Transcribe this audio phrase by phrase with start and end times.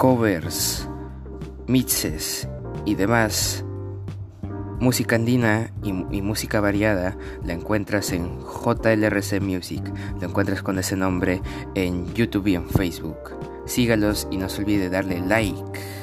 [0.00, 0.86] covers,
[1.68, 2.46] mixes
[2.84, 3.64] y demás.
[4.80, 9.82] Música andina y, música variada la encuentras en JLRC Music,
[10.18, 11.42] lo encuentras con ese nombre
[11.74, 13.18] en YouTube y en Facebook.
[13.66, 15.99] Sígalos y no se olvide darle like.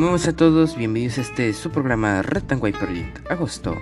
[0.00, 3.76] A todos, bienvenidos a este su programa Red and White Project, agosto.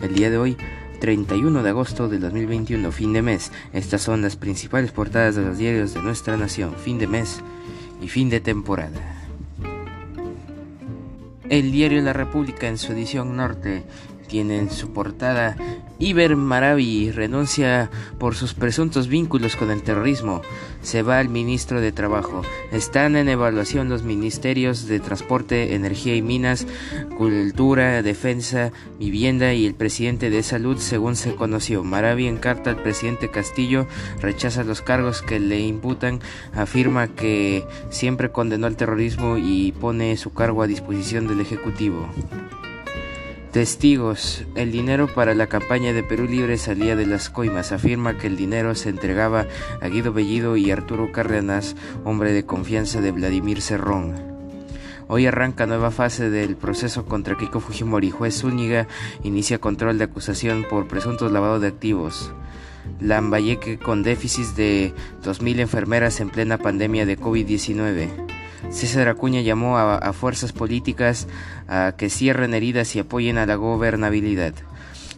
[0.00, 0.56] El día de hoy,
[0.98, 3.52] 31 de agosto del 2021, fin de mes.
[3.74, 7.42] Estas son las principales portadas de los diarios de nuestra nación, fin de mes
[8.00, 9.26] y fin de temporada.
[11.50, 13.84] El diario La República en su edición norte
[14.26, 15.54] tiene en su portada
[16.00, 20.42] Iber Maravi renuncia por sus presuntos vínculos con el terrorismo.
[20.80, 22.42] Se va al ministro de Trabajo.
[22.70, 26.68] Están en evaluación los ministerios de Transporte, Energía y Minas,
[27.16, 31.82] Cultura, Defensa, Vivienda y el presidente de Salud, según se conoció.
[31.82, 33.88] Maravi en carta al presidente Castillo
[34.20, 36.20] rechaza los cargos que le imputan,
[36.54, 42.08] afirma que siempre condenó el terrorismo y pone su cargo a disposición del Ejecutivo.
[43.58, 44.44] Testigos.
[44.54, 47.72] El dinero para la campaña de Perú Libre salía de las coimas.
[47.72, 49.48] Afirma que el dinero se entregaba
[49.80, 54.14] a Guido Bellido y Arturo Cárdenas, hombre de confianza de Vladimir Cerrón.
[55.08, 58.12] Hoy arranca nueva fase del proceso contra Kiko Fujimori.
[58.12, 58.86] Juez Zúñiga
[59.24, 62.32] inicia control de acusación por presuntos lavados de activos.
[63.00, 68.37] Lambayeque con déficits de 2.000 enfermeras en plena pandemia de COVID-19.
[68.70, 71.26] César Acuña llamó a, fuerzas políticas
[71.68, 74.54] a que cierren heridas y apoyen a la gobernabilidad.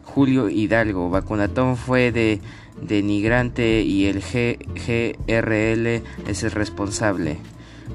[0.04, 2.40] Julio Hidalgo, vacunatón fue de
[2.80, 7.38] denigrante y el G GRL es el responsable.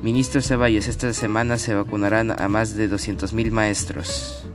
[0.02, 4.46] Ministro Ceballos, esta semana se vacunarán a más de 200.000 maestros.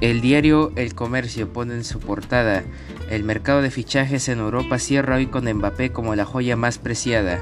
[0.00, 2.64] El diario El Comercio pone en su portada,
[3.10, 7.40] el mercado de fichajes en Europa cierra hoy con Mbappé como la joya más preciada.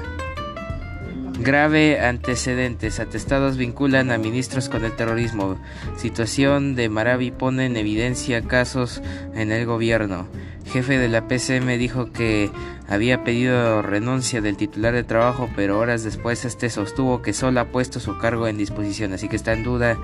[1.43, 3.01] Grave antecedentes.
[3.01, 5.57] Atestados vinculan a ministros con el terrorismo.
[5.97, 9.01] Situación de Maravi pone en evidencia casos
[9.35, 10.29] en el gobierno.
[10.65, 12.49] Jefe de la PCM dijo que
[12.87, 17.65] había pedido renuncia del titular de trabajo, pero horas después este sostuvo que solo ha
[17.65, 19.97] puesto su cargo en disposición, así que está en duda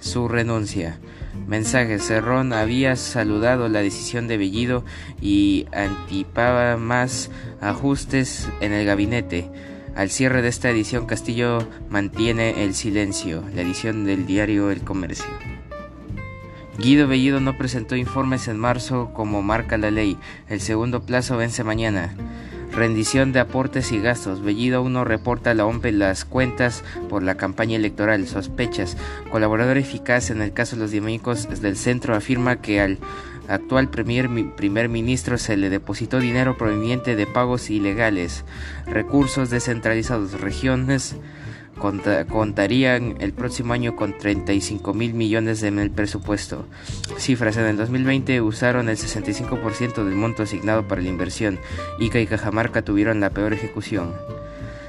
[0.00, 0.98] su renuncia.
[1.46, 4.86] Mensaje, Cerrón había saludado la decisión de Bellido
[5.20, 9.50] y antipaba más ajustes en el gabinete.
[9.98, 11.58] Al cierre de esta edición, Castillo
[11.90, 15.26] mantiene el silencio, la edición del diario El Comercio.
[16.78, 20.16] Guido Bellido no presentó informes en marzo como marca la ley.
[20.48, 22.14] El segundo plazo vence mañana.
[22.70, 24.40] Rendición de aportes y gastos.
[24.40, 28.28] Bellido aún no reporta a la OMPE las cuentas por la campaña electoral.
[28.28, 28.96] Sospechas.
[29.32, 32.98] Colaborador eficaz en el caso de los dinámicos del centro afirma que al
[33.48, 38.44] actual primer ministro se le depositó dinero proveniente de pagos ilegales.
[38.86, 40.40] Recursos descentralizados.
[40.40, 41.16] Regiones
[41.78, 46.66] contarían el próximo año con 35 mil millones en el presupuesto.
[47.18, 51.58] Cifras, en el 2020 usaron el 65% del monto asignado para la inversión.
[51.98, 54.12] Ica y Cajamarca tuvieron la peor ejecución.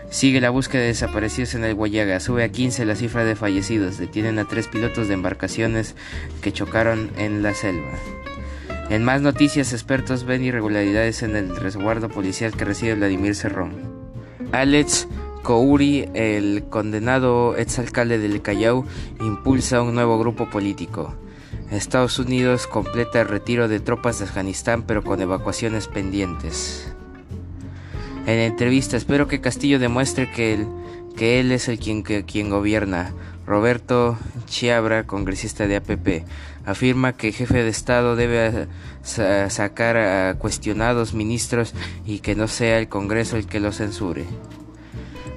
[0.09, 2.19] Sigue la búsqueda de desaparecidos en el Guayaga.
[2.19, 3.99] Sube a 15 la cifra de fallecidos.
[3.99, 5.95] Detienen a tres pilotos de embarcaciones
[6.41, 7.91] que chocaron en la selva.
[8.89, 13.73] En más noticias, expertos ven irregularidades en el resguardo policial que recibe Vladimir Cerrón.
[14.51, 15.07] Alex
[15.43, 18.85] Kouri, el condenado exalcalde del Callao,
[19.19, 21.13] impulsa un nuevo grupo político.
[21.69, 26.91] Estados Unidos completa el retiro de tropas de Afganistán pero con evacuaciones pendientes.
[28.25, 30.53] En entrevista, espero que Castillo demuestre que
[31.39, 33.13] él, es el quien gobierna.
[33.49, 34.15] Roberto
[34.45, 36.23] Chiabra, congresista de APP,
[36.67, 38.67] afirma que el jefe de Estado debe
[39.01, 41.73] sacar a cuestionados ministros
[42.05, 44.25] y que no sea el Congreso el que lo censure.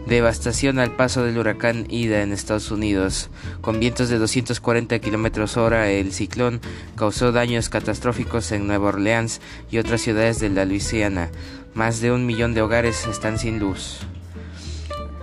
[0.06, 3.30] Devastación al paso del huracán Ida en Estados Unidos.
[3.62, 6.60] Con vientos de 240 km hora, el ciclón
[6.96, 11.30] causó daños catastróficos en Nueva Orleans y otras ciudades de la Luisiana.
[11.72, 14.06] Más de un millón de hogares están sin luz.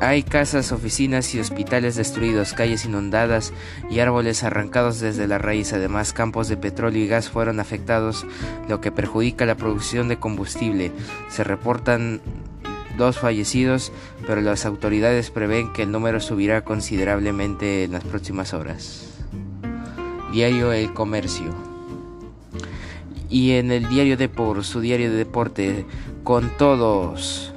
[0.01, 3.51] Hay casas, oficinas y hospitales destruidos, calles inundadas
[3.89, 5.73] y árboles arrancados desde la raíz.
[5.73, 8.25] Además, campos de petróleo y gas fueron afectados,
[8.69, 10.93] lo que perjudica la producción de combustible.
[11.27, 12.21] Se reportan
[12.97, 13.91] dos fallecidos,
[14.25, 19.05] pero las autoridades prevén que el número subirá considerablemente en las próximas horas.
[20.31, 21.53] Diario El Comercio.
[23.29, 25.85] Y en el diario Depor, su diario de deporte,
[26.23, 27.53] con todos.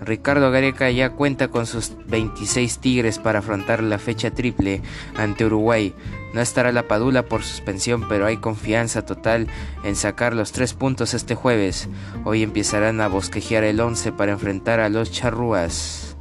[0.00, 4.82] Ricardo Gareca ya cuenta con sus 26 Tigres para afrontar la fecha triple
[5.16, 5.94] ante Uruguay.
[6.34, 9.46] No estará la Padula por suspensión, pero hay confianza total
[9.84, 11.88] en sacar los tres puntos este jueves.
[12.24, 16.16] Hoy empezarán a bosquejear el 11 para enfrentar a los charrúas.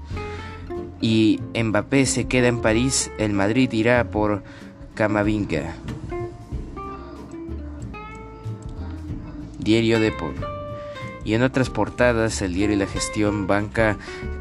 [1.02, 4.44] Y Mbappé se queda en París, el Madrid irá por
[4.96, 5.76] Camavinga.
[9.60, 10.55] Diario Depor.
[11.26, 13.98] Y en otras portadas, el diario y la gestión banca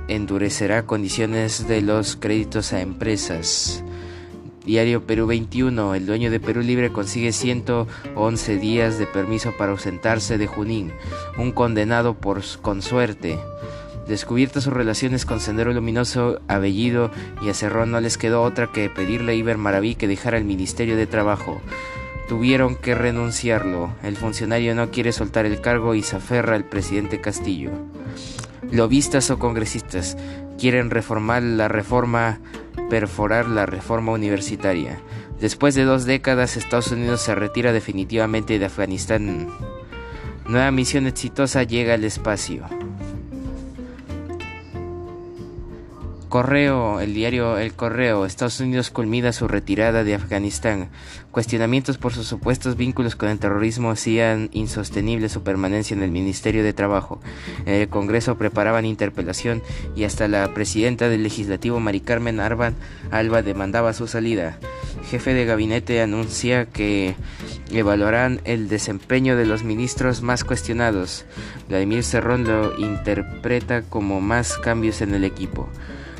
[0.07, 3.83] endurecerá condiciones de los créditos a empresas.
[4.65, 5.95] Diario Perú 21.
[5.95, 10.93] El dueño de Perú Libre consigue 111 días de permiso para ausentarse de Junín.
[11.39, 13.39] Un condenado por con suerte.
[14.07, 17.11] Descubiertas sus relaciones con Sendero Luminoso, Abellido
[17.43, 20.97] y a no les quedó otra que pedirle a Iber Maraví que dejara el Ministerio
[20.97, 21.63] de Trabajo.
[22.29, 23.95] Tuvieron que renunciarlo.
[24.03, 27.71] El funcionario no quiere soltar el cargo y se aferra al presidente Castillo.
[28.71, 30.17] Lobistas o congresistas
[30.59, 32.41] quieren reformar la reforma,
[32.89, 35.01] perforar la reforma universitaria.
[35.39, 39.49] Después de dos décadas, Estados Unidos se retira definitivamente de Afganistán.
[40.47, 42.65] Nueva misión exitosa llega al espacio.
[46.35, 50.89] Correo, el diario El Correo, Estados Unidos culmina su retirada de Afganistán.
[51.31, 56.65] Cuestionamientos por sus supuestos vínculos con el terrorismo hacían insostenible su permanencia en el Ministerio
[56.65, 57.21] de Trabajo.
[57.67, 59.63] En el Congreso preparaban interpelación
[59.95, 62.75] y hasta la presidenta del Legislativo, Mari Carmen Arban
[63.13, 64.59] Alba, demandaba su salida.
[65.09, 67.15] Jefe de gabinete anuncia que
[67.71, 71.27] evaluarán el desempeño de los ministros más cuestionados.
[71.69, 75.69] Vladimir Cerrón lo interpreta como más cambios en el equipo.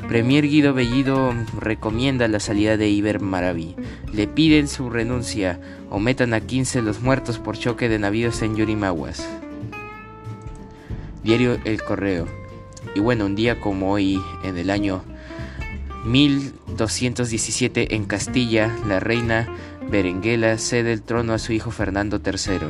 [0.07, 3.75] Premier Guido Bellido recomienda la salida de Iber Maraví.
[4.13, 5.59] Le piden su renuncia
[5.89, 9.27] o metan a 15 los muertos por choque de navíos en Yurimaguas.
[11.23, 12.27] Diario El Correo.
[12.93, 15.03] Y bueno, un día como hoy, en el año
[16.05, 19.47] 1217 en Castilla, la reina
[19.89, 22.67] Berenguela cede el trono a su hijo Fernando III.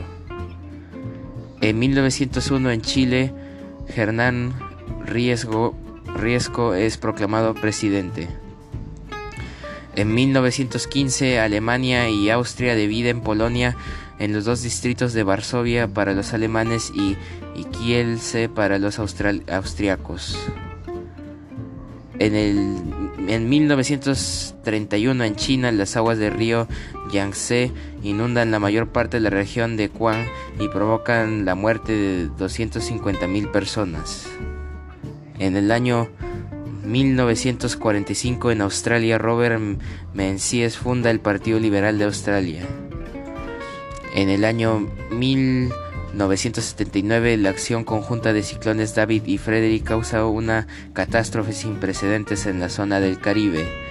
[1.59, 3.33] En 1901 en Chile,
[3.93, 4.53] Hernán
[5.05, 5.75] Riesgo
[6.15, 8.29] Riesco es proclamado presidente.
[9.95, 13.77] En 1915, Alemania y Austria dividen Polonia
[14.19, 17.17] en los dos distritos de Varsovia para los alemanes y,
[17.71, 20.37] Kielce para los austriacos.
[22.19, 22.77] En, el,
[23.27, 26.67] en 1931 en China las aguas del río
[27.11, 27.71] Yangtze
[28.03, 30.25] inundan la mayor parte de la región de Guam
[30.59, 34.27] y provocan la muerte de 250.000 personas.
[35.39, 36.09] En el año
[36.85, 39.59] 1945 en Australia, Robert
[40.13, 42.65] Menzies funda el Partido Liberal de Australia.
[44.13, 51.51] En el año 1979, la acción conjunta de ciclones David y Frederick causa una catástrofe
[51.51, 53.84] sin precedentes en la zona del Caribe.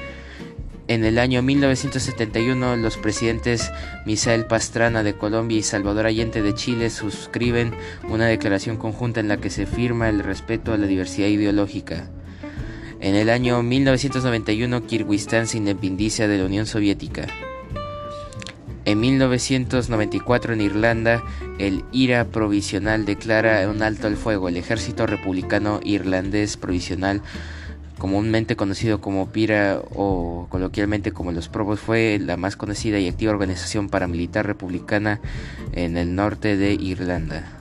[0.86, 3.72] En el año 1971, los presidentes
[4.04, 7.72] Misael Pastrana de Colombia y Salvador Allende de Chile suscriben
[8.10, 12.10] una declaración conjunta en la que se firma el respeto a la diversidad ideológica.
[13.00, 17.28] En el año 1991, Kirguistán se independiza de la Unión Soviética.
[18.84, 21.22] En 1994 en Irlanda,
[21.58, 24.50] el IRA provisional declara un alto al fuego.
[24.50, 27.22] El ejército republicano irlandés provisional
[28.04, 33.32] comúnmente conocido como PIRA o coloquialmente como los Probos, fue la más conocida y activa
[33.32, 35.22] organización paramilitar republicana
[35.72, 37.56] en el norte de Irlanda.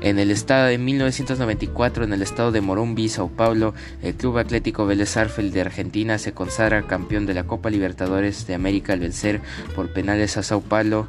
[0.00, 4.86] En el estado de 1994, en el estado de Morumbi, Sao Paulo, el Club Atlético
[4.86, 9.42] Vélez Arfield de Argentina se consagra campeón de la Copa Libertadores de América al vencer
[9.76, 11.08] por penales a Sao Paulo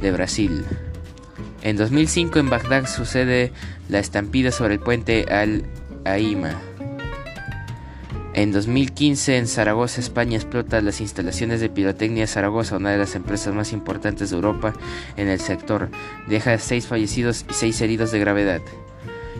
[0.00, 0.64] de Brasil.
[1.62, 3.52] En 2005 en Bagdad sucede
[3.88, 5.62] la estampida sobre el puente Al
[6.04, 6.67] Aima.
[8.38, 13.52] En 2015 en Zaragoza, España, explota las instalaciones de pirotecnia Zaragoza, una de las empresas
[13.52, 14.74] más importantes de Europa
[15.16, 15.90] en el sector.
[16.28, 18.60] Deja seis fallecidos y seis heridos de gravedad.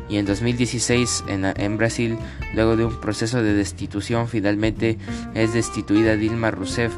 [0.09, 2.19] Y en 2016 en, en Brasil,
[2.55, 4.99] luego de un proceso de destitución, finalmente
[5.33, 6.93] es destituida Dilma Rousseff,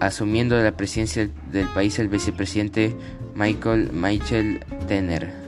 [0.00, 2.94] asumiendo la presidencia del país el vicepresidente
[3.34, 5.41] Michael Michel Tener.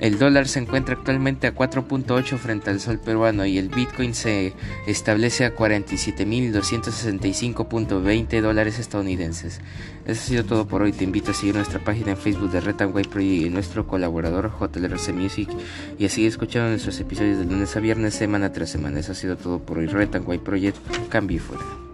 [0.00, 4.52] El dólar se encuentra actualmente a 4.8 frente al sol peruano y el Bitcoin se
[4.86, 9.60] establece a 47.265.20 dólares estadounidenses.
[10.06, 10.92] Eso ha sido todo por hoy.
[10.92, 14.52] Te invito a seguir nuestra página en Facebook de Red White Project y nuestro colaborador
[14.58, 15.48] JLRC Music
[15.98, 19.00] y a seguir escuchando nuestros episodios de lunes a viernes, semana tras semana.
[19.00, 19.86] Eso ha sido todo por hoy.
[19.86, 20.76] Red White Project,
[21.08, 21.87] cambio y fuera.